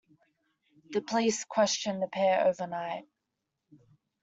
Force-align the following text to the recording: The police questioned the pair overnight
The 0.93 1.01
police 1.03 1.43
questioned 1.45 2.01
the 2.01 2.07
pair 2.07 2.47
overnight 2.47 3.05